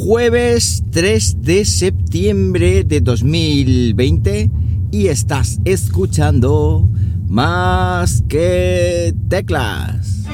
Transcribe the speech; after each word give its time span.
jueves 0.00 0.82
3 0.92 1.42
de 1.42 1.66
septiembre 1.66 2.84
de 2.84 3.02
2020 3.02 4.50
y 4.90 5.08
estás 5.08 5.58
escuchando 5.66 6.88
más 7.28 8.24
que 8.26 9.14
teclas. 9.28 10.24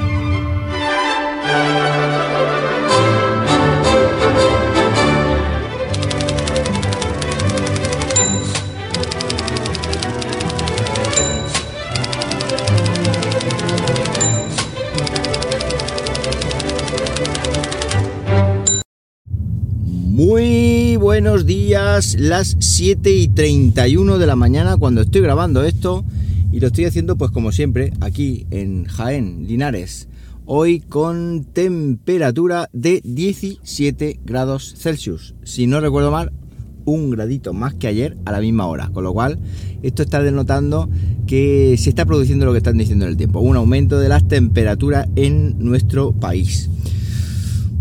Buenos 21.17 21.47
días, 21.47 22.15
las 22.19 22.57
7 22.59 23.09
y 23.09 23.27
31 23.27 24.19
de 24.19 24.27
la 24.27 24.35
mañana 24.35 24.77
cuando 24.77 25.01
estoy 25.01 25.21
grabando 25.21 25.63
esto 25.63 26.05
y 26.51 26.59
lo 26.59 26.67
estoy 26.67 26.85
haciendo 26.85 27.17
pues 27.17 27.31
como 27.31 27.51
siempre 27.51 27.91
aquí 28.01 28.45
en 28.51 28.85
Jaén, 28.85 29.47
Linares. 29.47 30.09
Hoy 30.45 30.79
con 30.79 31.45
temperatura 31.45 32.69
de 32.71 33.01
17 33.03 34.19
grados 34.25 34.75
Celsius. 34.77 35.33
Si 35.43 35.65
no 35.65 35.81
recuerdo 35.81 36.11
mal, 36.11 36.33
un 36.85 37.09
gradito 37.09 37.51
más 37.51 37.73
que 37.73 37.87
ayer 37.87 38.15
a 38.25 38.31
la 38.31 38.39
misma 38.39 38.67
hora. 38.67 38.91
Con 38.93 39.03
lo 39.03 39.11
cual, 39.11 39.39
esto 39.81 40.03
está 40.03 40.21
denotando 40.21 40.87
que 41.25 41.77
se 41.79 41.89
está 41.89 42.05
produciendo 42.05 42.45
lo 42.45 42.51
que 42.51 42.59
están 42.59 42.77
diciendo 42.77 43.05
en 43.05 43.11
el 43.11 43.17
tiempo. 43.17 43.39
Un 43.39 43.55
aumento 43.55 43.99
de 43.99 44.09
las 44.09 44.27
temperaturas 44.27 45.07
en 45.15 45.55
nuestro 45.57 46.11
país. 46.11 46.69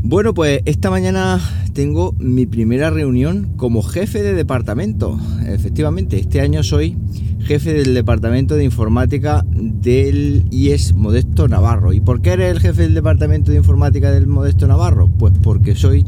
Bueno, 0.08 0.34
pues 0.34 0.60
esta 0.66 0.88
mañana 0.88 1.40
tengo 1.72 2.14
mi 2.20 2.46
primera 2.46 2.90
reunión 2.90 3.54
como 3.56 3.82
jefe 3.82 4.22
de 4.22 4.34
departamento. 4.34 5.18
Efectivamente, 5.48 6.20
este 6.20 6.40
año 6.40 6.62
soy 6.62 6.96
jefe 7.40 7.72
del 7.72 7.92
departamento 7.92 8.54
de 8.54 8.62
informática 8.62 9.44
del 9.50 10.44
IES 10.52 10.94
Modesto 10.94 11.48
Navarro. 11.48 11.92
¿Y 11.92 11.98
por 11.98 12.22
qué 12.22 12.34
eres 12.34 12.52
el 12.52 12.60
jefe 12.60 12.82
del 12.82 12.94
departamento 12.94 13.50
de 13.50 13.56
informática 13.56 14.12
del 14.12 14.28
Modesto 14.28 14.68
Navarro? 14.68 15.08
Pues 15.08 15.32
porque 15.42 15.74
soy 15.74 16.06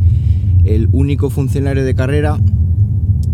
el 0.64 0.88
único 0.92 1.28
funcionario 1.28 1.84
de 1.84 1.94
carrera 1.96 2.38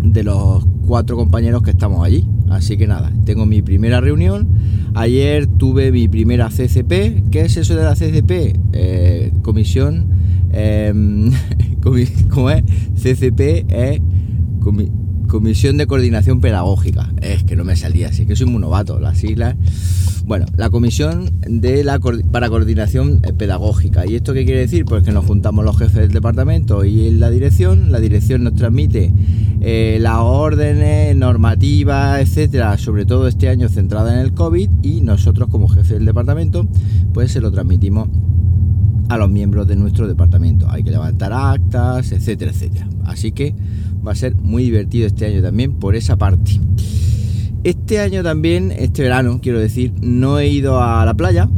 de 0.02 0.24
los 0.24 0.64
cuatro 0.86 1.14
compañeros 1.18 1.60
que 1.60 1.72
estamos 1.72 2.02
allí. 2.06 2.26
Así 2.48 2.78
que 2.78 2.86
nada, 2.86 3.12
tengo 3.26 3.44
mi 3.44 3.60
primera 3.60 4.00
reunión. 4.00 4.48
Ayer 4.94 5.46
tuve 5.46 5.92
mi 5.92 6.08
primera 6.08 6.48
CCP. 6.48 7.28
¿Qué 7.30 7.42
es 7.42 7.58
eso 7.58 7.76
de 7.76 7.84
la 7.84 7.94
CCP? 7.94 8.58
Eh, 8.72 9.30
comisión 9.42 10.13
¿Cómo 12.30 12.50
es? 12.50 12.62
CCP 12.94 13.66
es 13.68 14.00
Comisión 15.28 15.76
de 15.76 15.86
Coordinación 15.86 16.40
Pedagógica. 16.40 17.12
Es 17.20 17.44
que 17.44 17.56
no 17.56 17.64
me 17.64 17.76
salía, 17.76 18.08
así 18.08 18.24
que 18.24 18.36
soy 18.36 18.46
muy 18.46 18.60
novato, 18.60 19.00
las 19.00 19.18
siglas. 19.18 19.56
Bueno, 20.26 20.46
la 20.56 20.70
Comisión 20.70 21.30
de 21.46 21.84
la 21.84 21.98
para 21.98 22.48
Coordinación 22.48 23.20
Pedagógica. 23.36 24.06
¿Y 24.06 24.14
esto 24.14 24.32
qué 24.32 24.44
quiere 24.44 24.60
decir? 24.60 24.84
Pues 24.84 25.02
que 25.02 25.12
nos 25.12 25.26
juntamos 25.26 25.64
los 25.64 25.76
jefes 25.76 25.96
del 25.96 26.12
departamento 26.12 26.84
y 26.84 27.10
la 27.10 27.30
dirección. 27.30 27.92
La 27.92 28.00
dirección 28.00 28.44
nos 28.44 28.54
transmite 28.54 29.12
eh, 29.60 29.98
las 30.00 30.18
órdenes, 30.20 31.14
normativas, 31.16 32.20
etcétera, 32.20 32.78
sobre 32.78 33.04
todo 33.04 33.28
este 33.28 33.48
año 33.48 33.68
centrada 33.68 34.14
en 34.14 34.20
el 34.20 34.32
COVID. 34.32 34.70
Y 34.82 35.02
nosotros, 35.02 35.48
como 35.50 35.68
jefe 35.68 35.94
del 35.94 36.06
departamento, 36.06 36.66
pues 37.12 37.32
se 37.32 37.40
lo 37.40 37.50
transmitimos 37.50 38.08
a 39.08 39.16
los 39.16 39.30
miembros 39.30 39.66
de 39.66 39.76
nuestro 39.76 40.08
departamento. 40.08 40.70
Hay 40.70 40.82
que 40.82 40.90
levantar 40.90 41.32
actas, 41.32 42.12
etcétera, 42.12 42.50
etcétera. 42.50 42.88
Así 43.04 43.32
que 43.32 43.54
va 44.06 44.12
a 44.12 44.14
ser 44.14 44.34
muy 44.34 44.64
divertido 44.64 45.06
este 45.06 45.26
año 45.26 45.42
también 45.42 45.72
por 45.72 45.96
esa 45.96 46.16
parte. 46.16 46.60
Este 47.64 47.98
año 48.00 48.22
también, 48.22 48.72
este 48.72 49.02
verano, 49.02 49.40
quiero 49.42 49.58
decir, 49.58 49.92
no 50.02 50.38
he 50.38 50.48
ido 50.48 50.82
a 50.82 51.04
la 51.04 51.14
playa. 51.14 51.48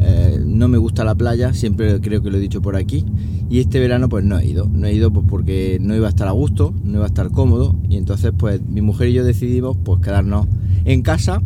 Eh, 0.00 0.40
no 0.44 0.68
me 0.68 0.78
gusta 0.78 1.02
la 1.02 1.16
playa, 1.16 1.52
siempre 1.52 2.00
creo 2.00 2.22
que 2.22 2.30
lo 2.30 2.36
he 2.36 2.40
dicho 2.40 2.62
por 2.62 2.76
aquí. 2.76 3.04
Y 3.50 3.60
este 3.60 3.80
verano 3.80 4.08
pues 4.08 4.24
no 4.24 4.38
he 4.38 4.46
ido. 4.46 4.68
No 4.72 4.86
he 4.86 4.94
ido 4.94 5.12
pues 5.12 5.26
porque 5.28 5.78
no 5.80 5.96
iba 5.96 6.06
a 6.06 6.10
estar 6.10 6.28
a 6.28 6.32
gusto, 6.32 6.74
no 6.84 6.98
iba 6.98 7.04
a 7.04 7.08
estar 7.08 7.30
cómodo. 7.30 7.74
Y 7.88 7.96
entonces 7.96 8.32
pues 8.36 8.60
mi 8.62 8.82
mujer 8.82 9.08
y 9.08 9.14
yo 9.14 9.24
decidimos 9.24 9.76
pues 9.82 10.00
quedarnos 10.00 10.46
en 10.84 11.02
casa 11.02 11.42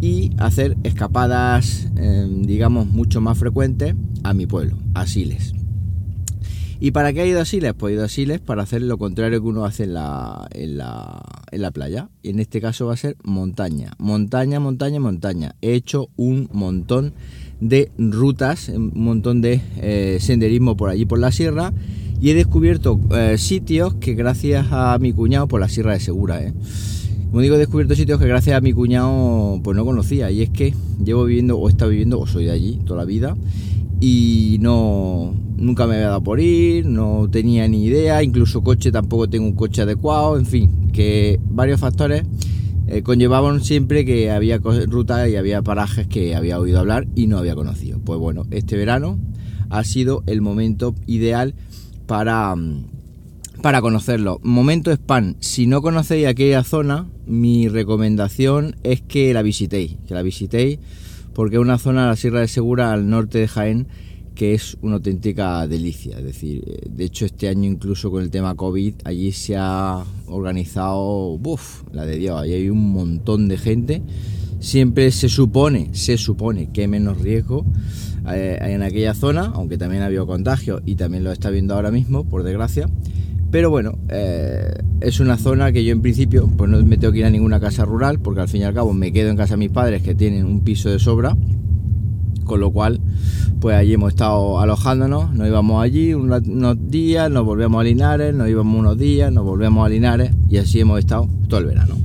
y 0.00 0.32
hacer 0.38 0.76
escapadas, 0.82 1.88
em, 1.96 2.42
digamos, 2.42 2.86
mucho 2.86 3.20
más 3.20 3.38
frecuentes 3.38 3.94
a 4.28 4.34
mi 4.34 4.46
pueblo, 4.46 4.76
a 4.94 5.06
Siles. 5.06 5.54
¿Y 6.78 6.90
para 6.90 7.12
qué 7.12 7.22
ha 7.22 7.26
ido 7.26 7.40
a 7.40 7.44
Siles? 7.44 7.72
Pues 7.72 7.92
he 7.92 7.94
ido 7.94 8.04
a 8.04 8.08
Siles 8.08 8.40
para 8.40 8.62
hacer 8.62 8.82
lo 8.82 8.98
contrario 8.98 9.40
que 9.40 9.48
uno 9.48 9.64
hace 9.64 9.84
en 9.84 9.94
la, 9.94 10.46
en 10.52 10.76
la, 10.76 11.22
en 11.50 11.62
la 11.62 11.70
playa. 11.70 12.10
Y 12.22 12.30
en 12.30 12.40
este 12.40 12.60
caso 12.60 12.86
va 12.86 12.94
a 12.94 12.98
ser 12.98 13.16
montaña. 13.24 13.92
Montaña, 13.98 14.60
montaña, 14.60 15.00
montaña. 15.00 15.54
He 15.62 15.72
hecho 15.72 16.10
un 16.16 16.50
montón 16.52 17.14
de 17.60 17.90
rutas, 17.96 18.68
un 18.68 18.92
montón 18.94 19.40
de 19.40 19.62
eh, 19.78 20.18
senderismo 20.20 20.76
por 20.76 20.90
allí 20.90 21.06
por 21.06 21.18
la 21.18 21.32
sierra. 21.32 21.72
Y 22.20 22.30
he 22.30 22.34
descubierto 22.34 23.00
eh, 23.14 23.36
sitios 23.38 23.94
que 23.94 24.14
gracias 24.14 24.66
a 24.70 24.98
mi 24.98 25.12
cuñado 25.12 25.48
por 25.48 25.60
la 25.60 25.68
Sierra 25.68 25.92
de 25.92 26.00
Segura, 26.00 26.42
¿eh? 26.42 26.54
Como 27.30 27.42
digo, 27.42 27.56
he 27.56 27.58
descubierto 27.58 27.94
sitios 27.94 28.18
que 28.18 28.26
gracias 28.26 28.56
a 28.56 28.62
mi 28.62 28.72
cuñado 28.72 29.60
pues 29.62 29.76
no 29.76 29.84
conocía. 29.84 30.30
Y 30.30 30.42
es 30.42 30.48
que 30.50 30.74
llevo 31.04 31.24
viviendo, 31.24 31.58
o 31.58 31.68
he 31.68 31.88
viviendo, 31.88 32.18
o 32.18 32.26
soy 32.26 32.46
de 32.46 32.52
allí 32.52 32.80
toda 32.86 33.00
la 33.00 33.04
vida. 33.04 33.36
Y 34.00 34.58
no, 34.60 35.34
nunca 35.56 35.86
me 35.86 35.94
había 35.94 36.08
dado 36.08 36.22
por 36.22 36.40
ir, 36.40 36.86
no 36.86 37.28
tenía 37.30 37.66
ni 37.68 37.84
idea. 37.84 38.22
Incluso 38.22 38.62
coche, 38.62 38.92
tampoco 38.92 39.28
tengo 39.28 39.46
un 39.46 39.54
coche 39.54 39.82
adecuado. 39.82 40.36
En 40.36 40.46
fin, 40.46 40.90
que 40.92 41.40
varios 41.50 41.80
factores 41.80 42.24
eh, 42.88 43.02
conllevaban 43.02 43.62
siempre 43.64 44.04
que 44.04 44.30
había 44.30 44.58
rutas 44.58 45.28
y 45.28 45.36
había 45.36 45.62
parajes 45.62 46.06
que 46.06 46.34
había 46.34 46.60
oído 46.60 46.78
hablar 46.78 47.06
y 47.14 47.26
no 47.26 47.38
había 47.38 47.54
conocido. 47.54 47.98
Pues 47.98 48.18
bueno, 48.18 48.44
este 48.50 48.76
verano 48.76 49.18
ha 49.70 49.82
sido 49.84 50.22
el 50.26 50.40
momento 50.40 50.94
ideal 51.06 51.54
para 52.06 52.54
mm, 52.54 52.84
para 53.62 53.80
conocerlo. 53.80 54.38
Momento 54.42 54.92
spam. 54.92 55.34
Si 55.40 55.66
no 55.66 55.82
conocéis 55.82 56.26
aquella 56.26 56.62
zona, 56.62 57.06
mi 57.26 57.68
recomendación 57.68 58.76
es 58.82 59.00
que 59.00 59.32
la 59.34 59.42
visitéis. 59.42 59.96
Que 60.06 60.14
la 60.14 60.22
visitéis 60.22 60.78
porque 61.36 61.56
es 61.56 61.60
una 61.60 61.76
zona 61.76 62.06
la 62.06 62.16
Sierra 62.16 62.40
de 62.40 62.48
Segura 62.48 62.94
al 62.94 63.10
norte 63.10 63.38
de 63.38 63.46
Jaén 63.46 63.86
que 64.34 64.54
es 64.54 64.78
una 64.80 64.96
auténtica 64.96 65.66
delicia. 65.66 66.18
Es 66.18 66.24
decir, 66.24 66.64
eh, 66.66 66.88
de 66.88 67.04
hecho 67.04 67.26
este 67.26 67.48
año 67.48 67.68
incluso 67.68 68.10
con 68.10 68.22
el 68.22 68.30
tema 68.30 68.54
COVID 68.54 68.94
allí 69.04 69.32
se 69.32 69.54
ha 69.56 70.02
organizado, 70.28 71.38
uff, 71.42 71.82
la 71.92 72.06
de 72.06 72.16
Dios, 72.16 72.40
allí 72.40 72.54
hay 72.54 72.70
un 72.70 72.90
montón 72.90 73.48
de 73.48 73.58
gente. 73.58 74.02
Siempre 74.60 75.10
se 75.10 75.28
supone, 75.28 75.90
se 75.92 76.16
supone 76.16 76.70
que 76.72 76.82
hay 76.82 76.88
menos 76.88 77.20
riesgo 77.20 77.66
eh, 78.32 78.58
en 78.62 78.82
aquella 78.82 79.12
zona, 79.12 79.52
aunque 79.54 79.76
también 79.76 80.02
ha 80.02 80.06
habido 80.06 80.26
contagios 80.26 80.80
y 80.86 80.96
también 80.96 81.22
lo 81.22 81.32
está 81.32 81.50
viendo 81.50 81.74
ahora 81.74 81.90
mismo, 81.90 82.24
por 82.24 82.44
desgracia. 82.44 82.88
Pero 83.50 83.70
bueno, 83.70 83.98
eh, 84.08 84.72
es 85.00 85.20
una 85.20 85.36
zona 85.36 85.72
que 85.72 85.84
yo 85.84 85.92
en 85.92 86.02
principio 86.02 86.50
pues 86.56 86.70
no 86.70 86.82
me 86.82 86.96
tengo 86.98 87.12
que 87.12 87.20
ir 87.20 87.24
a 87.24 87.30
ninguna 87.30 87.60
casa 87.60 87.84
rural, 87.84 88.18
porque 88.18 88.40
al 88.40 88.48
fin 88.48 88.62
y 88.62 88.64
al 88.64 88.74
cabo 88.74 88.92
me 88.92 89.12
quedo 89.12 89.30
en 89.30 89.36
casa 89.36 89.54
de 89.54 89.58
mis 89.58 89.70
padres 89.70 90.02
que 90.02 90.14
tienen 90.14 90.44
un 90.44 90.60
piso 90.60 90.90
de 90.90 90.98
sobra. 90.98 91.36
Con 92.44 92.60
lo 92.60 92.70
cual, 92.70 93.00
pues 93.60 93.74
allí 93.74 93.94
hemos 93.94 94.10
estado 94.10 94.60
alojándonos, 94.60 95.32
nos 95.34 95.48
íbamos 95.48 95.82
allí 95.82 96.14
unos 96.14 96.76
días, 96.88 97.28
nos 97.28 97.44
volvíamos 97.44 97.80
a 97.80 97.84
Linares, 97.84 98.32
nos 98.34 98.48
íbamos 98.48 98.78
unos 98.78 98.96
días, 98.96 99.32
nos 99.32 99.44
volvíamos 99.44 99.84
a 99.84 99.88
Linares 99.88 100.30
y 100.48 100.58
así 100.58 100.78
hemos 100.78 101.00
estado 101.00 101.28
todo 101.48 101.58
el 101.58 101.66
verano. 101.66 101.96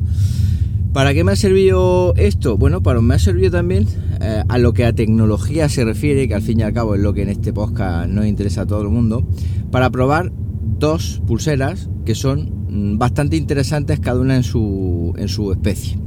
¿Para 0.94 1.13
qué 1.13 1.24
me 1.24 1.31
ha 1.31 1.35
servido 1.35 2.13
esto? 2.18 2.57
Bueno, 2.57 2.81
para 2.81 3.00
me 3.01 3.16
ha 3.16 3.19
servido 3.19 3.51
también 3.51 3.85
eh, 4.19 4.44
a 4.46 4.57
lo 4.57 4.74
que 4.74 4.84
a 4.84 4.94
tecnología 4.94 5.69
se 5.69 5.85
refiere, 5.85 6.28
que 6.28 6.35
al 6.35 6.41
fin 6.41 6.59
y 6.59 6.63
al 6.63 6.74
cabo 6.74 6.96
es 6.96 7.01
lo 7.01 7.13
que 7.13 7.22
en 7.22 7.30
este 7.30 7.53
podcast 7.53 8.09
nos 8.09 8.25
interesa 8.25 8.62
a 8.62 8.66
todo 8.66 8.81
el 8.81 8.90
mundo, 8.90 9.24
para 9.72 9.90
probar 9.90 10.34
dos 10.81 11.22
pulseras 11.28 11.89
que 12.06 12.16
son 12.16 12.66
mm, 12.68 12.98
bastante 12.98 13.38
interesantes 13.38 14.01
cada 14.01 14.19
una 14.19 14.36
en 14.36 14.44
su, 14.44 15.13
en 15.16 15.30
su 15.30 15.54
especie. 15.54 15.98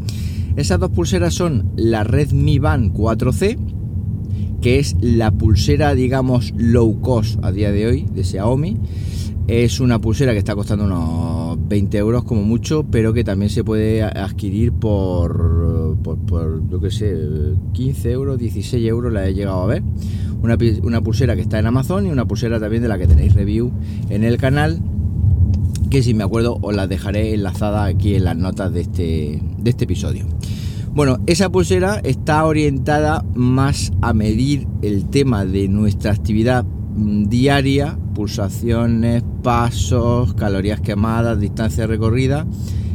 Esas 0.56 0.78
dos 0.78 0.90
pulseras 0.90 1.32
son 1.32 1.70
la 1.76 2.04
Redmi 2.04 2.58
Band 2.58 2.92
4C, 2.92 3.56
que 4.60 4.78
es 4.80 4.96
la 5.00 5.30
pulsera, 5.30 5.94
digamos, 5.94 6.52
low 6.56 7.00
cost 7.00 7.42
a 7.42 7.52
día 7.52 7.72
de 7.72 7.86
hoy 7.86 8.06
de 8.12 8.24
Xiaomi. 8.24 8.76
Es 9.46 9.78
una 9.80 10.00
pulsera 10.00 10.32
que 10.32 10.38
está 10.38 10.54
costando 10.54 10.84
unos 10.84 11.58
20 11.68 11.96
euros 11.98 12.24
como 12.24 12.42
mucho, 12.42 12.84
pero 12.90 13.12
que 13.12 13.24
también 13.24 13.50
se 13.50 13.62
puede 13.62 14.02
adquirir 14.02 14.72
por, 14.72 15.96
por, 16.02 16.68
yo 16.68 16.80
que 16.80 16.90
sé, 16.90 17.14
15 17.72 18.10
euros, 18.10 18.38
16 18.38 18.86
euros 18.86 19.12
la 19.12 19.28
he 19.28 19.34
llegado 19.34 19.62
a 19.62 19.66
ver 19.66 19.82
una, 20.44 21.00
pulsera 21.00 21.34
que 21.34 21.42
está 21.42 21.58
en 21.58 21.66
Amazon 21.66 22.06
y 22.06 22.10
una 22.10 22.26
pulsera 22.26 22.60
también 22.60 22.82
de 22.82 22.88
la 22.88 22.98
que 22.98 23.06
tenéis 23.06 23.34
review 23.34 23.72
en 24.10 24.24
el 24.24 24.36
canal 24.36 24.80
que 25.90 26.02
si 26.02 26.12
me 26.12 26.24
acuerdo 26.24 26.58
os 26.60 26.74
la 26.74 26.86
dejaré 26.86 27.34
enlazada 27.34 27.84
aquí 27.84 28.14
en 28.14 28.24
las 28.24 28.36
notas 28.36 28.72
de 28.72 28.80
este, 28.82 29.42
de 29.58 29.70
este 29.70 29.84
episodio. 29.84 30.26
Bueno, 30.92 31.18
esa 31.26 31.50
pulsera 31.50 32.00
está 32.04 32.44
orientada 32.44 33.24
más 33.34 33.92
a 34.00 34.12
medir 34.12 34.66
el 34.82 35.06
tema 35.06 35.44
de 35.44 35.68
nuestra 35.68 36.12
actividad 36.12 36.64
mm, 36.64 37.24
diaria 37.24 37.98
pulsaciones, 38.14 39.22
pasos, 39.42 40.34
calorías 40.34 40.80
quemadas, 40.80 41.40
distancia 41.40 41.86
recorrida, 41.86 42.46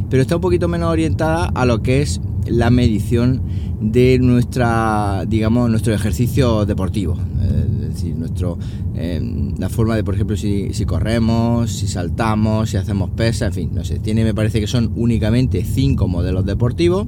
pero 0.08 0.22
está 0.22 0.36
un 0.36 0.40
poquito 0.40 0.66
menos 0.66 0.90
orientada 0.90 1.44
a 1.54 1.64
lo 1.66 1.82
que 1.82 2.02
es 2.02 2.20
la 2.46 2.70
medición 2.70 3.42
de 3.80 4.18
nuestra, 4.18 5.24
digamos, 5.26 5.70
nuestro 5.70 5.94
ejercicio 5.94 6.66
deportivo. 6.66 7.16
Es 7.42 7.94
decir, 7.94 8.14
nuestro, 8.16 8.58
em, 8.94 9.54
la 9.58 9.68
forma 9.68 9.96
de, 9.96 10.04
por 10.04 10.14
ejemplo, 10.14 10.36
si, 10.36 10.70
corremos, 10.86 11.70
si 11.70 11.86
saltamos, 11.86 12.70
si 12.70 12.76
hacemos 12.76 13.10
pesa, 13.10 13.46
en 13.46 13.52
fin, 13.52 13.70
no 13.72 13.84
sé. 13.84 13.98
Tiene, 13.98 14.24
me 14.24 14.34
parece 14.34 14.60
que 14.60 14.66
son 14.66 14.92
únicamente 14.96 15.64
cinco 15.64 16.08
modelos 16.08 16.44
deportivos. 16.44 17.06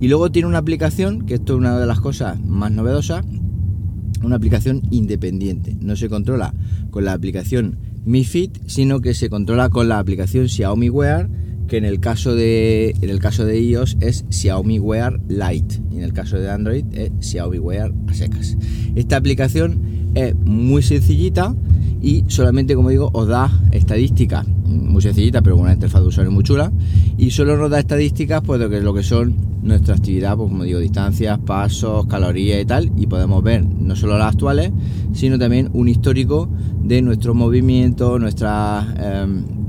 Y 0.00 0.08
luego 0.08 0.32
tiene 0.32 0.48
una 0.48 0.58
aplicación, 0.58 1.26
que 1.26 1.34
esto 1.34 1.54
es 1.54 1.58
una 1.58 1.78
de 1.78 1.86
las 1.86 2.00
cosas 2.00 2.40
más 2.44 2.72
novedosas, 2.72 3.24
una 4.22 4.36
aplicación 4.36 4.82
independiente. 4.90 5.76
No 5.80 5.96
se 5.96 6.08
controla 6.08 6.54
con 6.90 7.04
la 7.04 7.12
aplicación 7.12 7.78
Mi 8.04 8.24
Fit, 8.24 8.58
sino 8.66 9.00
que 9.00 9.14
se 9.14 9.30
controla 9.30 9.68
con 9.68 9.88
la 9.88 9.98
aplicación 9.98 10.48
Xiaomi 10.48 10.90
Wear 10.90 11.28
que 11.68 11.76
en 11.76 11.84
el 11.84 12.00
caso 12.00 12.34
de 12.34 12.94
en 13.00 13.10
el 13.10 13.18
caso 13.18 13.44
de 13.44 13.60
iOS 13.60 13.96
es 14.00 14.24
Xiaomi 14.30 14.78
Wear 14.78 15.20
Lite 15.28 15.80
y 15.90 15.98
en 15.98 16.02
el 16.02 16.12
caso 16.12 16.38
de 16.38 16.50
Android 16.50 16.84
es 16.92 17.10
Xiaomi 17.20 17.58
Wear 17.58 17.92
a 18.08 18.14
secas. 18.14 18.56
Esta 18.94 19.16
aplicación 19.16 19.80
es 20.14 20.34
muy 20.34 20.82
sencillita 20.82 21.54
y 22.00 22.24
solamente 22.28 22.74
como 22.74 22.90
digo 22.90 23.10
os 23.12 23.28
da 23.28 23.50
estadísticas. 23.70 24.46
Muy 24.66 25.02
sencillita 25.02 25.42
pero 25.42 25.56
con 25.56 25.64
una 25.64 25.74
interfaz 25.74 26.02
de 26.02 26.08
usuario 26.08 26.32
muy 26.32 26.44
chula. 26.44 26.72
Y 27.16 27.30
solo 27.30 27.56
nos 27.56 27.70
da 27.70 27.78
estadísticas 27.78 28.42
pues 28.44 28.60
de 28.60 28.68
que 28.68 28.80
lo 28.80 28.92
que 28.92 29.02
son 29.02 29.34
nuestra 29.62 29.94
actividad 29.94 30.36
pues 30.36 30.48
como 30.48 30.64
digo 30.64 30.80
distancias 30.80 31.38
pasos 31.38 32.06
calorías 32.06 32.60
y 32.60 32.64
tal. 32.64 32.92
Y 32.96 33.06
podemos 33.06 33.42
ver 33.42 33.64
no 33.64 33.96
solo 33.96 34.18
las 34.18 34.34
actuales 34.34 34.72
sino 35.12 35.38
también 35.38 35.70
un 35.72 35.88
histórico 35.88 36.48
de 36.82 37.02
nuestro 37.02 37.34
movimiento 37.34 38.18
nuestras 38.18 38.86
em, 38.98 39.61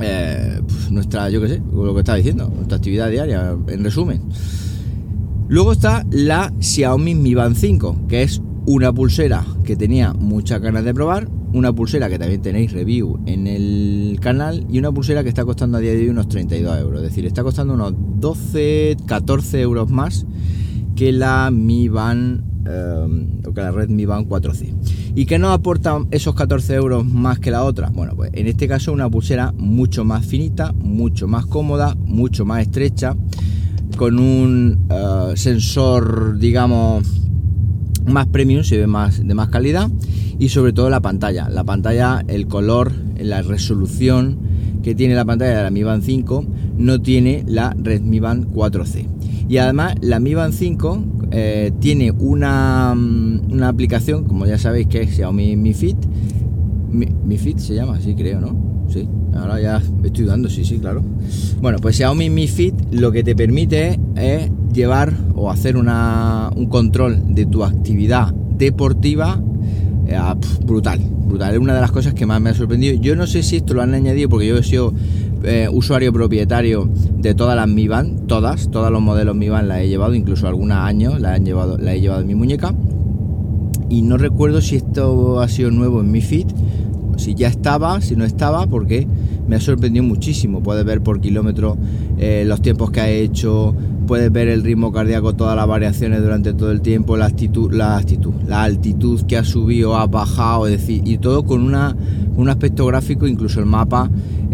eh, 0.00 0.60
pues, 0.66 0.90
nuestra, 0.90 1.30
yo 1.30 1.40
qué 1.40 1.48
sé, 1.48 1.62
lo 1.72 1.94
que 1.94 2.00
estaba 2.00 2.16
diciendo, 2.16 2.50
nuestra 2.54 2.76
actividad 2.76 3.10
diaria, 3.10 3.56
en 3.68 3.84
resumen. 3.84 4.22
Luego 5.48 5.72
está 5.72 6.04
la 6.10 6.52
Xiaomi 6.58 7.14
Mi 7.14 7.34
Band 7.34 7.56
5, 7.56 8.06
que 8.08 8.22
es 8.22 8.42
una 8.66 8.92
pulsera 8.92 9.44
que 9.64 9.76
tenía 9.76 10.12
muchas 10.12 10.60
ganas 10.60 10.84
de 10.84 10.92
probar, 10.92 11.28
una 11.52 11.72
pulsera 11.72 12.08
que 12.08 12.18
también 12.18 12.42
tenéis 12.42 12.72
review 12.72 13.20
en 13.26 13.46
el 13.46 14.18
canal 14.20 14.66
y 14.68 14.78
una 14.78 14.90
pulsera 14.90 15.22
que 15.22 15.28
está 15.28 15.44
costando 15.44 15.78
a 15.78 15.80
día 15.80 15.92
de 15.92 15.98
hoy 15.98 16.08
unos 16.08 16.28
32 16.28 16.80
euros, 16.80 17.02
es 17.02 17.08
decir, 17.08 17.26
está 17.26 17.44
costando 17.44 17.74
unos 17.74 17.94
12, 18.18 18.96
14 19.06 19.60
euros 19.60 19.88
más 19.88 20.26
que 20.96 21.12
la 21.12 21.50
Mi 21.52 21.88
Band 21.88 22.42
eh, 22.66 23.40
o 23.46 23.54
que 23.54 23.60
la 23.60 23.70
red 23.70 23.88
Mi 23.88 24.04
Band 24.04 24.28
4C. 24.28 24.74
¿Y 25.16 25.24
qué 25.24 25.38
nos 25.38 25.52
aporta 25.52 25.98
esos 26.10 26.34
14 26.34 26.74
euros 26.74 27.06
más 27.06 27.38
que 27.38 27.50
la 27.50 27.64
otra? 27.64 27.88
Bueno, 27.88 28.12
pues 28.14 28.30
en 28.34 28.48
este 28.48 28.68
caso 28.68 28.92
una 28.92 29.08
pulsera 29.08 29.50
mucho 29.56 30.04
más 30.04 30.26
finita, 30.26 30.74
mucho 30.74 31.26
más 31.26 31.46
cómoda, 31.46 31.96
mucho 32.04 32.44
más 32.44 32.60
estrecha, 32.60 33.16
con 33.96 34.18
un 34.18 34.86
eh, 34.90 35.32
sensor, 35.36 36.38
digamos, 36.38 37.02
más 38.06 38.26
premium, 38.26 38.62
se 38.62 38.76
ve 38.76 38.86
más 38.86 39.26
de 39.26 39.32
más 39.32 39.48
calidad 39.48 39.88
y 40.38 40.50
sobre 40.50 40.74
todo 40.74 40.90
la 40.90 41.00
pantalla. 41.00 41.48
La 41.48 41.64
pantalla, 41.64 42.22
el 42.28 42.46
color, 42.46 42.92
la 43.18 43.40
resolución 43.40 44.36
que 44.82 44.94
tiene 44.94 45.14
la 45.14 45.24
pantalla 45.24 45.56
de 45.56 45.62
la 45.62 45.70
Mi 45.70 45.82
Band 45.82 46.02
5 46.02 46.44
no 46.76 47.00
tiene 47.00 47.42
la 47.46 47.74
Redmi 47.74 48.20
Band 48.20 48.52
4C. 48.52 49.06
Y 49.48 49.56
además 49.56 49.94
la 50.02 50.20
Mi 50.20 50.34
Band 50.34 50.52
5 50.52 51.04
eh, 51.30 51.72
tiene 51.80 52.10
una, 52.12 52.94
mm, 52.94 53.52
una, 53.52 53.68
aplicación, 53.68 54.24
como 54.24 54.46
ya 54.46 54.58
sabéis, 54.58 54.86
que 54.86 55.02
es 55.02 55.14
Xiaomi 55.14 55.56
Mi 55.56 55.74
Fit. 55.74 55.96
Mi, 56.90 57.36
Fit 57.36 57.58
se 57.58 57.74
llama, 57.74 58.00
sí 58.00 58.14
creo, 58.14 58.40
¿no? 58.40 58.86
Sí, 58.88 59.08
ahora 59.34 59.60
ya 59.60 59.82
estoy 60.04 60.24
dando, 60.24 60.48
sí, 60.48 60.64
sí, 60.64 60.78
claro. 60.78 61.02
Bueno, 61.60 61.78
pues 61.78 61.96
Xiaomi 61.96 62.30
Mi 62.30 62.46
Fit 62.48 62.74
lo 62.92 63.12
que 63.12 63.24
te 63.24 63.34
permite 63.34 63.98
es 64.14 64.50
llevar 64.72 65.12
o 65.34 65.50
hacer 65.50 65.76
una, 65.76 66.50
un 66.54 66.66
control 66.66 67.34
de 67.34 67.46
tu 67.46 67.64
actividad 67.64 68.32
deportiva 68.32 69.40
eh, 70.06 70.18
brutal, 70.64 71.00
brutal. 71.00 71.54
Es 71.54 71.60
una 71.60 71.74
de 71.74 71.80
las 71.80 71.90
cosas 71.90 72.14
que 72.14 72.26
más 72.26 72.40
me 72.40 72.50
ha 72.50 72.54
sorprendido. 72.54 72.98
Yo 73.00 73.16
no 73.16 73.26
sé 73.26 73.42
si 73.42 73.56
esto 73.56 73.74
lo 73.74 73.82
han 73.82 73.94
añadido 73.94 74.28
porque 74.28 74.46
yo 74.46 74.56
he 74.56 74.62
sido 74.62 74.92
eh, 75.42 75.68
usuario 75.70 76.12
propietario 76.12 76.88
de 77.16 77.34
todas 77.34 77.56
las 77.56 77.68
Mi 77.68 77.88
Band, 77.88 78.26
todas, 78.26 78.70
todos 78.70 78.90
los 78.90 79.00
modelos 79.00 79.36
Mi 79.36 79.48
Band 79.48 79.68
las 79.68 79.80
he 79.80 79.88
llevado, 79.88 80.14
incluso 80.14 80.48
algunos 80.48 80.78
años 80.78 81.20
la, 81.20 81.34
han 81.34 81.44
llevado, 81.44 81.78
la 81.78 81.94
he 81.94 82.00
llevado 82.00 82.22
en 82.22 82.26
mi 82.26 82.34
muñeca. 82.34 82.74
Y 83.88 84.02
no 84.02 84.16
recuerdo 84.16 84.60
si 84.60 84.76
esto 84.76 85.40
ha 85.40 85.48
sido 85.48 85.70
nuevo 85.70 86.00
en 86.00 86.10
mi 86.10 86.20
Fit, 86.20 86.48
si 87.16 87.34
ya 87.34 87.48
estaba, 87.48 88.00
si 88.00 88.16
no 88.16 88.24
estaba, 88.24 88.66
porque 88.66 89.06
me 89.46 89.56
ha 89.56 89.60
sorprendido 89.60 90.04
muchísimo. 90.04 90.62
Puedes 90.62 90.84
ver 90.84 91.02
por 91.02 91.20
kilómetro 91.20 91.76
eh, 92.18 92.44
los 92.46 92.60
tiempos 92.62 92.90
que 92.90 93.00
ha 93.00 93.08
hecho, 93.08 93.74
puedes 94.06 94.30
ver 94.32 94.48
el 94.48 94.62
ritmo 94.62 94.92
cardíaco, 94.92 95.34
todas 95.34 95.56
las 95.56 95.66
variaciones 95.66 96.22
durante 96.22 96.52
todo 96.52 96.72
el 96.72 96.80
tiempo, 96.80 97.16
la 97.16 97.26
actitud, 97.26 97.72
la 97.72 97.96
actitud, 97.96 98.34
la 98.46 98.62
altitud 98.64 99.22
que 99.22 99.36
ha 99.36 99.44
subido, 99.44 99.96
ha 99.96 100.06
bajado, 100.06 100.66
es 100.66 100.72
decir, 100.80 101.02
y 101.04 101.18
todo 101.18 101.44
con 101.44 101.62
una, 101.62 101.96
un 102.36 102.48
aspecto 102.48 102.86
gráfico, 102.86 103.26
incluso 103.26 103.60
el 103.60 103.66
mapa 103.66 104.10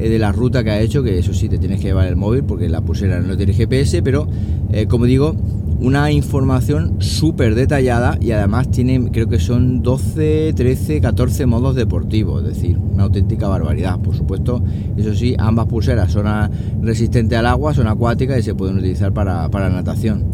de 0.09 0.19
la 0.19 0.33
ruta 0.33 0.65
que 0.65 0.71
ha 0.71 0.81
hecho, 0.81 1.03
que 1.03 1.19
eso 1.19 1.33
sí 1.35 1.49
te 1.49 1.59
tienes 1.59 1.81
que 1.81 1.89
llevar 1.89 2.07
el 2.07 2.17
móvil 2.17 2.45
porque 2.45 2.69
la 2.69 2.81
pulsera 2.81 3.21
no 3.21 3.37
tiene 3.37 3.53
GPS, 3.53 4.03
pero 4.03 4.27
eh, 4.73 4.87
como 4.87 5.07
digo, 5.07 5.35
una 5.83 6.13
información 6.13 6.97
súper 7.01 7.57
detallada 7.57 8.17
y 8.21 8.31
además 8.31 8.71
tiene, 8.71 9.11
creo 9.11 9.29
que 9.29 9.41
son 9.41 9.83
12, 9.83 10.53
13, 10.55 11.01
14 11.01 11.47
modos 11.47 11.75
deportivos, 11.75 12.43
es 12.43 12.55
decir, 12.55 12.79
una 12.79 13.03
auténtica 13.05 13.49
barbaridad. 13.49 13.99
Por 13.99 14.15
supuesto, 14.15 14.63
eso 14.97 15.15
sí, 15.15 15.35
ambas 15.39 15.67
pulseras 15.67 16.13
son 16.13 16.27
resistentes 16.83 17.37
al 17.37 17.47
agua, 17.47 17.75
son 17.75 17.89
acuáticas 17.89 18.39
y 18.39 18.43
se 18.43 18.55
pueden 18.55 18.79
utilizar 18.79 19.13
para, 19.13 19.51
para 19.51 19.71
natación. 19.71 20.25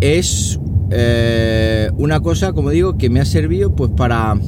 Es 0.00 0.60
eh, 0.90 1.90
una 1.96 2.20
cosa, 2.20 2.52
como 2.52 2.70
digo, 2.70 2.96
que 2.96 3.10
me 3.10 3.20
ha 3.20 3.24
servido 3.24 3.74
pues 3.74 3.90
para, 3.90 4.38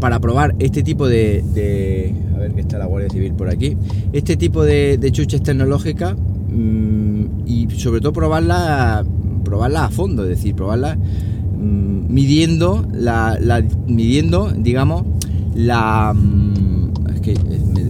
para 0.00 0.20
probar 0.20 0.54
este 0.58 0.82
tipo 0.82 1.08
de, 1.08 2.14
que 2.54 2.60
está 2.60 2.78
la 2.78 2.86
Guardia 2.86 3.10
Civil 3.10 3.32
por 3.34 3.48
aquí. 3.48 3.76
Este 4.12 4.36
tipo 4.36 4.64
de, 4.64 4.98
de 4.98 5.12
chuches 5.12 5.42
tecnológicas 5.42 6.16
Mm, 6.52 7.46
y 7.46 7.68
sobre 7.78 8.00
todo 8.00 8.12
probarla, 8.12 9.04
probarla 9.42 9.86
a 9.86 9.90
fondo, 9.90 10.24
es 10.24 10.28
decir, 10.28 10.54
probarla 10.54 10.96
mm, 10.96 12.12
midiendo, 12.12 12.86
la, 12.92 13.64
midiendo, 13.86 14.50
digamos, 14.50 15.04
la... 15.54 16.12
Mm, 16.14 16.92
es 17.14 17.20
que 17.20 17.34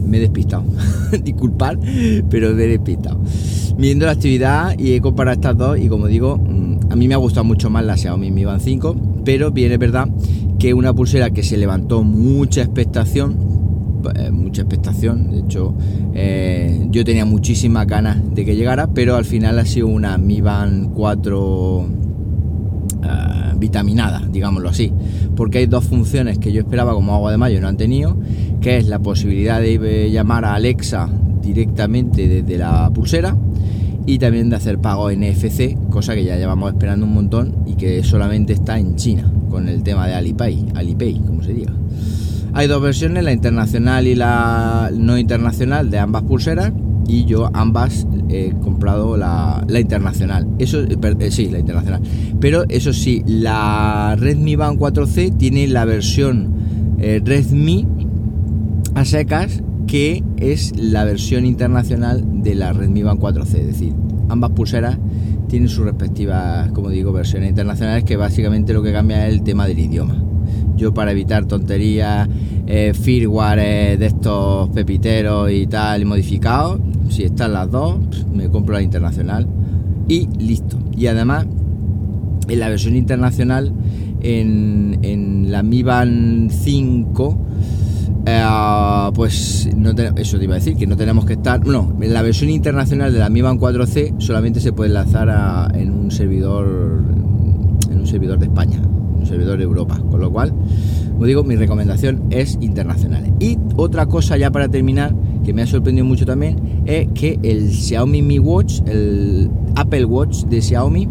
me, 0.07 0.19
he 0.19 0.21
despistado, 0.21 0.65
disculpad, 1.25 1.77
pero 2.31 2.55
me 2.55 2.65
he 2.65 2.69
despistado. 2.69 3.21
Midiendo 3.77 4.07
la 4.07 4.13
actividad 4.13 4.79
y 4.79 4.93
he 4.93 5.01
comparado 5.01 5.35
estas 5.35 5.57
dos 5.57 5.79
y 5.79 5.89
como 5.89 6.07
digo, 6.07 6.39
a 6.91 6.95
mí 6.95 7.09
me 7.09 7.15
ha 7.15 7.19
gustado 7.19 7.45
mucho 7.45 7.69
más 7.71 7.85
la 7.85 7.97
Xiaomi 7.97 8.31
Mi 8.31 8.45
Band 8.45 8.61
5, 8.61 8.97
pero 9.25 9.51
bien 9.51 9.73
es 9.73 9.79
verdad 9.79 10.09
que 10.59 10.75
una 10.75 10.93
pulsera 10.93 11.31
que 11.31 11.43
se 11.43 11.57
levantó 11.57 12.05
mucha 12.05 12.63
expectación 12.63 13.62
eh, 14.15 14.31
mucha 14.31 14.63
expectación. 14.63 15.31
De 15.31 15.41
hecho, 15.41 15.75
eh, 16.15 16.87
yo 16.91 17.05
tenía 17.05 17.25
muchísimas 17.25 17.87
ganas 17.87 18.19
de 18.35 18.45
que 18.45 18.57
llegara, 18.57 18.89
pero 18.89 19.17
al 19.17 19.25
final 19.25 19.59
ha 19.59 19.65
sido 19.65 19.87
una 19.89 20.19
Mi 20.19 20.41
Band 20.41 20.93
4 20.95 21.87
eh, 23.03 23.55
vitaminada, 23.57 24.23
digámoslo 24.31 24.69
así. 24.69 24.93
Porque 25.37 25.59
hay 25.59 25.67
dos 25.67 25.85
funciones 25.85 26.39
que 26.39 26.53
yo 26.53 26.61
esperaba 26.61 26.93
como 26.95 27.15
agua 27.15 27.31
de 27.31 27.39
mayo 27.39 27.61
no 27.61 27.69
han 27.69 27.77
tenido, 27.77 28.17
que 28.61 28.77
es 28.77 28.87
la 28.87 28.99
posibilidad 28.99 29.61
de 29.61 30.11
llamar 30.11 30.45
a 30.45 30.55
Alexa 30.55 31.09
directamente 31.43 32.29
desde 32.29 32.59
la 32.59 32.91
pulsera 32.91 33.37
y 34.07 34.19
también 34.19 34.51
de 34.51 34.57
hacer 34.57 34.79
pago 34.79 35.11
NFC, 35.11 35.77
cosa 35.91 36.15
que 36.15 36.25
ya 36.25 36.37
llevamos 36.37 36.73
esperando 36.73 37.07
un 37.07 37.15
montón 37.15 37.55
y 37.67 37.75
que 37.75 38.03
solamente 38.03 38.53
está 38.53 38.79
en 38.79 38.97
China 38.97 39.31
con 39.49 39.69
el 39.69 39.83
tema 39.83 40.07
de 40.07 40.15
Alipay, 40.15 40.67
Alipay, 40.75 41.21
como 41.21 41.43
se 41.43 41.53
diga. 41.53 41.73
Hay 42.55 42.67
dos 42.67 42.83
versiones, 42.83 43.25
la 43.25 43.33
internacional 43.33 44.07
y 44.07 44.15
la 44.15 44.91
no 44.95 45.17
internacional 45.17 45.91
de 45.91 45.99
ambas 45.99 46.23
pulseras 46.25 46.73
y 47.07 47.25
yo 47.25 47.51
ambas 47.55 48.07
he 48.29 48.53
comprado 48.63 49.17
la, 49.17 49.65
internacional. 49.75 50.47
Eso 50.59 50.81
eh, 50.83 50.99
eh, 51.21 51.31
sí, 51.31 51.49
la 51.49 51.59
internacional. 51.59 52.03
Pero 52.41 52.65
eso 52.69 52.93
sí, 52.93 53.23
la 53.27 54.17
Redmi 54.19 54.57
Band 54.57 54.79
4C 54.79 55.37
tiene 55.37 55.67
la 55.67 55.85
versión 55.85 56.97
eh, 56.99 57.21
Redmi 57.25 57.87
a 58.95 59.05
secas 59.05 59.63
que 59.87 60.23
es 60.37 60.77
la 60.77 61.05
versión 61.05 61.45
internacional 61.45 62.43
de 62.43 62.55
la 62.55 62.73
Redmi 62.73 63.03
Band 63.03 63.21
4C, 63.21 63.59
es 63.59 63.67
decir, 63.67 63.95
ambas 64.29 64.51
pulseras 64.51 64.99
tienen 65.49 65.69
sus 65.69 65.85
respectivas, 65.85 66.71
como 66.73 66.89
digo, 66.89 67.13
versiones 67.13 67.51
internacionales 67.51 68.05
que 68.05 68.17
básicamente 68.17 68.73
lo 68.73 68.83
que 68.83 68.93
cambia 68.93 69.27
es 69.27 69.35
el 69.35 69.43
tema 69.43 69.67
del 69.67 69.79
idioma. 69.79 70.32
Yo 70.77 70.93
para 70.95 71.13
evitar 71.13 71.47
tonterías, 71.47 72.29
eh, 72.67 72.93
firmware 72.95 73.59
eh, 73.59 73.97
de 73.97 74.07
estos 74.07 74.71
pepiteros 74.71 75.51
y 75.51 75.67
tal, 75.67 76.05
modificados, 76.05 76.81
si 77.09 77.25
están 77.25 77.53
las 77.53 77.71
dos, 77.71 77.99
me 78.33 78.49
compro 78.49 78.75
la 78.75 78.83
internacional 78.83 79.47
y 80.09 80.29
listo. 80.39 80.79
Y 80.97 81.07
además, 81.07 81.47
en 82.49 82.59
la 82.59 82.69
versión 82.69 82.97
internacional 82.97 83.73
en, 84.21 84.99
en 85.03 85.51
la 85.51 85.63
Mi 85.63 85.83
Band 85.83 86.51
5 86.51 87.39
eh, 88.25 89.11
pues 89.15 89.69
no 89.77 89.91
eso 89.91 90.39
te 90.39 90.45
iba 90.45 90.55
a 90.55 90.59
decir, 90.59 90.77
que 90.77 90.87
no 90.87 90.97
tenemos 90.97 91.25
que 91.25 91.35
estar. 91.35 91.67
No, 91.67 91.97
en 92.01 92.15
la 92.15 92.23
versión 92.23 92.51
internacional 92.51 93.13
de 93.13 93.19
la 93.19 93.29
Mi 93.29 93.43
Band 93.43 93.61
4C 93.61 94.21
solamente 94.21 94.61
se 94.61 94.73
puede 94.73 94.89
enlazar 94.91 95.75
en 95.75 95.91
un 95.91 96.11
servidor 96.11 97.03
en 97.91 97.99
un 97.99 98.07
servidor 98.07 98.39
de 98.39 98.47
España, 98.47 98.81
de 99.39 99.63
Europa, 99.63 100.01
con 100.11 100.21
lo 100.21 100.31
cual, 100.31 100.53
como 101.13 101.27
digo, 101.27 101.45
mi 101.45 101.57
recomendación 101.57 102.25
es 102.31 102.59
internacional. 102.61 103.33
Y 103.41 103.59
otra 103.77 104.07
cosa 104.07 104.37
ya 104.37 104.51
para 104.51 104.69
terminar, 104.69 105.15
que 105.45 105.53
me 105.53 105.63
ha 105.63 105.67
sorprendido 105.67 106.07
mucho 106.07 106.27
también, 106.27 106.83
es 106.87 107.09
que 107.15 107.39
el 107.43 107.71
Xiaomi 107.71 108.23
Mi 108.23 108.39
Watch, 108.39 108.81
el 108.87 109.51
Apple 109.77 110.05
Watch 110.05 110.45
de 110.45 110.61
Xiaomi, 110.61 111.09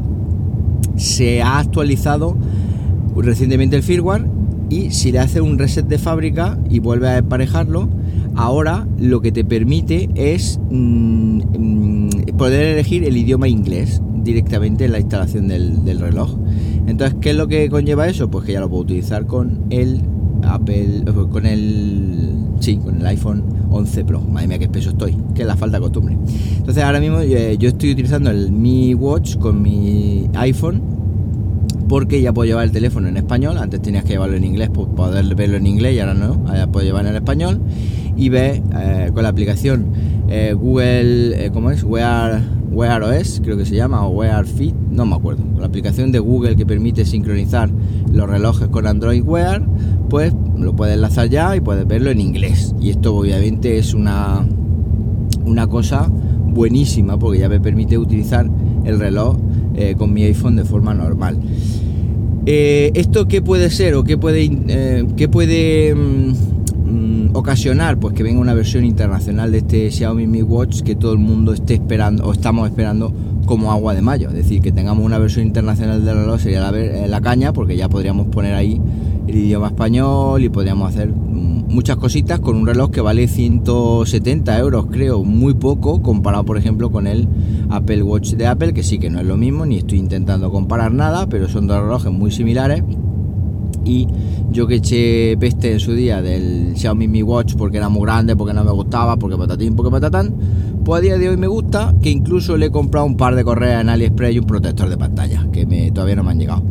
se 0.96 1.42
ha 1.42 1.60
actualizado 1.60 2.38
recientemente 3.16 3.76
el 3.76 3.84
firmware 3.84 4.26
y 4.70 4.92
si 4.92 5.12
le 5.12 5.20
hace 5.20 5.42
un 5.42 5.58
reset 5.60 5.86
de 5.86 5.98
fábrica 5.98 6.58
y 6.70 6.80
vuelve 6.80 7.10
a 7.10 7.18
emparejarlo, 7.18 7.90
ahora 8.36 8.88
lo 8.98 9.22
que 9.22 9.32
te 9.32 9.44
permite 9.44 10.10
es 10.16 10.60
mm, 10.70 11.42
mm, 11.58 12.10
poder 12.38 12.68
elegir 12.68 13.04
el 13.04 13.18
idioma 13.18 13.50
inglés 13.50 14.02
directamente 14.24 14.86
en 14.86 14.94
la 14.94 15.00
instalación 15.00 15.48
del, 15.48 16.00
reloj. 16.00 16.38
Entonces, 16.88 17.18
¿qué 17.22 17.32
es 17.32 17.36
lo 17.36 17.48
que 17.48 17.70
conlleva 17.70 18.08
eso? 18.08 18.30
Pues 18.30 18.46
que 18.46 18.54
ya 18.54 18.60
lo 18.60 18.70
puedo 18.70 18.84
utilizar 18.84 19.26
con 19.26 19.66
el 19.70 20.02
Apple, 20.44 21.04
eh, 21.06 21.14
con 21.30 21.46
el, 21.46 22.34
sí, 22.60 22.78
con 22.78 23.00
el 23.00 23.06
iPhone 23.06 23.44
11 23.70 24.06
Pro. 24.06 24.22
Madre 24.22 24.48
mía, 24.48 24.60
qué 24.60 24.66
espeso 24.66 24.90
estoy, 24.92 25.18
que 25.36 25.44
la 25.46 25.56
falta 25.56 25.78
de 25.78 25.82
costumbre. 25.82 26.18
Entonces, 26.58 26.84
ahora 26.84 27.00
mismo 27.00 27.20
eh, 27.20 27.58
yo 27.58 27.70
estoy 27.70 27.92
utilizando 27.92 28.30
el 28.30 28.52
Mi 28.52 28.94
Watch 28.94 29.38
con 29.38 29.62
mi 29.62 30.30
iPhone 30.34 30.82
porque 31.88 32.22
ya 32.22 32.32
puedo 32.32 32.48
llevar 32.48 32.64
el 32.64 32.72
teléfono 32.72 33.08
en 33.08 33.18
español. 33.18 33.58
Antes 33.58 33.82
tenías 33.82 34.04
que 34.04 34.12
llevarlo 34.12 34.38
en 34.38 34.46
inglés, 34.46 34.70
pues 34.74 34.88
poder 34.96 35.36
verlo 35.36 35.58
en 35.58 35.68
inglés 35.68 35.96
y 35.96 36.00
ahora 36.00 36.14
no, 36.14 36.42
ahora 36.48 36.68
puedo 36.68 36.86
llevarlo 36.86 37.10
en 37.10 37.16
español. 37.16 37.62
Y 38.16 38.30
ve 38.30 38.62
eh, 38.78 39.12
con 39.14 39.24
la 39.24 39.30
aplicación 39.30 39.88
eh, 40.30 40.54
Google, 40.54 41.50
¿cómo 41.54 41.72
es? 41.72 41.84
Wear, 41.84 42.42
Wear 42.72 43.04
OS, 43.04 43.42
creo 43.44 43.58
que 43.58 43.66
se 43.66 43.76
llama, 43.76 44.06
o 44.06 44.10
Wear 44.10 44.46
Fit, 44.46 44.74
no 44.74 45.06
me 45.06 45.16
acuerdo. 45.16 45.44
La 45.60 45.68
aplicación 45.68 46.12
de 46.12 46.20
Google 46.20 46.56
que 46.56 46.66
permite 46.66 47.06
sincronizar 47.06 47.70
los 48.12 48.30
relojes 48.30 48.70
con 48.70 48.88
Android 48.88 49.24
Wear, 49.24 49.64
pues 50.10 50.34
lo 50.58 50.76
puedes 50.76 50.96
enlazar 50.96 51.30
ya 51.30 51.56
y 51.56 51.62
puedes 51.62 51.86
verlo 51.88 52.10
en 52.12 52.20
inglés. 52.20 52.74
Y 52.80 52.90
esto 52.90 53.16
obviamente 53.16 53.78
es 53.78 53.94
una, 53.94 54.46
una 55.46 55.68
cosa 55.68 56.10
buenísima 56.10 57.20
porque 57.20 57.40
ya 57.40 57.50
me 57.50 57.60
permite 57.60 57.98
utilizar 57.98 58.50
el 58.86 59.00
reloj 59.00 59.38
con 59.98 60.14
mi 60.14 60.24
iPhone 60.24 60.56
de 60.56 60.66
forma 60.66 60.94
normal. 60.94 61.40
Eh, 62.46 62.92
¿Esto 62.96 63.28
qué 63.28 63.42
puede 63.42 63.70
ser 63.70 63.94
o 63.94 64.04
qué 64.04 64.18
puede, 64.18 64.50
eh, 64.68 65.06
qué 65.16 65.30
puede 65.30 65.94
mm, 65.94 66.34
mm, 66.92 67.36
ocasionar? 67.36 67.98
Pues 67.98 68.14
que 68.14 68.24
venga 68.24 68.40
una 68.40 68.54
versión 68.54 68.86
internacional 68.86 69.52
de 69.52 69.60
este 69.60 69.92
Xiaomi 69.92 70.28
Mi 70.28 70.42
Watch 70.42 70.82
que 70.82 70.96
todo 70.96 71.14
el 71.14 71.20
mundo 71.20 71.54
esté 71.54 71.76
esperando 71.76 72.26
o 72.26 72.34
estamos 72.34 72.70
esperando 72.70 73.14
como 73.46 73.72
agua 73.72 73.94
de 73.94 74.02
mayo. 74.02 74.30
Es 74.30 74.36
decir, 74.36 74.62
que 74.62 74.72
tengamos 74.72 75.06
una 75.06 75.18
versión 75.18 75.46
internacional 75.46 76.04
del 76.06 76.18
reloj 76.18 76.42
sería 76.42 76.72
la, 76.72 76.78
eh, 76.78 77.08
la 77.08 77.22
caña 77.22 77.54
porque 77.54 77.76
ya 77.76 77.90
podríamos 77.90 78.28
poner 78.28 78.54
ahí 78.54 78.82
el 79.28 79.36
idioma 79.36 79.68
español 79.68 80.44
y 80.44 80.50
podríamos 80.50 80.90
hacer 80.90 81.10
mm, 81.10 81.74
muchas 81.74 81.98
cositas 81.98 82.40
con 82.40 82.56
un 82.58 82.68
reloj 82.68 82.92
que 82.92 83.02
vale 83.02 83.28
170 83.28 84.60
euros, 84.60 84.88
creo, 84.92 85.24
muy 85.24 85.54
poco 85.54 86.02
comparado, 86.02 86.44
por 86.44 86.58
ejemplo, 86.58 86.92
con 86.92 87.08
el 87.08 87.28
Apple 87.70 88.04
Watch 88.04 88.34
de 88.34 88.48
Apple, 88.48 88.74
que 88.74 88.84
sí 88.84 89.00
que 89.00 89.10
no 89.10 89.20
es 89.20 89.26
lo 89.26 89.38
mismo, 89.38 89.66
ni 89.66 89.78
estoy 89.78 90.00
intentando 90.00 90.52
comparar 90.52 90.94
nada, 90.94 91.28
pero 91.28 91.48
son 91.48 91.68
dos 91.68 91.82
relojes 91.82 92.12
muy 92.12 92.32
similares. 92.32 92.84
Y 93.84 94.08
yo 94.52 94.68
que 94.68 94.76
eché 94.76 95.38
peste 95.38 95.74
en 95.74 95.80
su 95.80 95.94
día 95.94 96.22
del 96.22 96.74
Xiaomi 96.76 97.08
Mi 97.08 97.24
Watch 97.24 97.56
porque 97.56 97.78
era 97.78 97.90
muy 97.90 98.04
grande, 98.04 98.36
porque 98.36 98.54
no 98.54 98.64
me 98.64 98.72
gustaba, 98.72 99.18
porque 99.18 99.38
patatín, 99.38 99.76
porque 99.76 99.92
patatán, 99.92 100.34
pues 100.84 101.00
a 101.00 101.02
día 101.02 101.18
de 101.18 101.30
hoy 101.30 101.38
me 101.38 101.48
gusta, 101.48 101.94
que 102.02 102.10
incluso 102.10 102.58
le 102.58 102.68
he 102.68 102.72
comprado 102.72 103.06
un 103.06 103.18
par 103.18 103.36
de 103.36 103.44
correas 103.44 103.82
en 103.82 103.90
AliExpress 103.90 104.36
y 104.36 104.40
un 104.40 104.46
protector 104.46 104.90
de 104.90 104.98
pantalla, 104.98 105.48
que 105.52 105.92
todavía 105.94 106.16
no 106.16 106.24
me 106.24 106.32
han 106.32 106.40
llegado. 106.40 106.64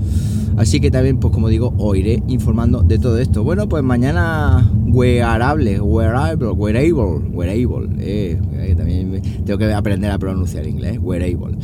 Así 0.57 0.79
que 0.79 0.91
también, 0.91 1.19
pues 1.19 1.33
como 1.33 1.49
digo, 1.49 1.73
os 1.79 1.97
iré 1.97 2.23
informando 2.29 2.83
de 2.83 2.99
todo 2.99 3.19
esto. 3.19 3.43
Bueno, 3.43 3.69
pues 3.69 3.83
mañana 3.83 4.71
wearable, 4.89 5.81
wearable, 5.81 6.51
wearable, 6.51 7.29
wearable. 7.33 7.89
Eh, 7.99 8.39
eh, 8.53 8.75
también 8.77 9.23
tengo 9.47 9.59
que 9.59 9.73
aprender 9.73 10.11
a 10.11 10.19
pronunciar 10.19 10.67
inglés, 10.67 10.99
wearable. 11.01 11.57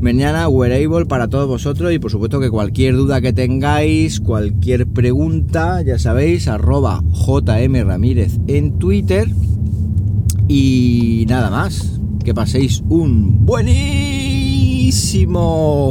Mañana 0.00 0.48
wearable 0.48 1.06
para 1.06 1.28
todos 1.28 1.48
vosotros 1.48 1.92
y 1.92 1.98
por 1.98 2.10
supuesto 2.10 2.40
que 2.40 2.50
cualquier 2.50 2.96
duda 2.96 3.20
que 3.20 3.32
tengáis, 3.32 4.20
cualquier 4.20 4.86
pregunta, 4.86 5.82
ya 5.82 5.98
sabéis, 5.98 6.48
arroba 6.48 7.02
JM 7.12 7.86
Ramírez 7.86 8.38
en 8.46 8.78
Twitter. 8.78 9.28
Y 10.48 11.24
nada 11.28 11.50
más, 11.50 12.00
que 12.24 12.34
paséis 12.34 12.82
un 12.88 13.46
buenísimo 13.46 14.82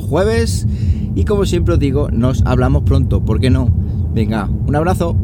jueves 0.01 0.67
y 1.15 1.25
como 1.25 1.45
siempre 1.45 1.75
os 1.75 1.79
digo, 1.79 2.09
nos 2.09 2.41
hablamos 2.45 2.83
pronto, 2.83 3.23
¿por 3.23 3.39
qué 3.39 3.49
no? 3.49 3.69
Venga, 4.13 4.49
un 4.67 4.75
abrazo. 4.75 5.15